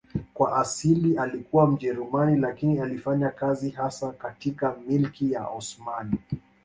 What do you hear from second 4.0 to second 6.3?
katika Milki ya Osmani.